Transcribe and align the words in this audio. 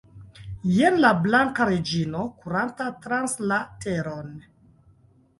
Jen 0.75 0.95
la 1.01 1.09
Blanka 1.25 1.67
Reĝino 1.69 2.23
kuranta 2.43 2.87
trans 3.03 3.35
la 3.51 3.59
teron! 3.85 4.33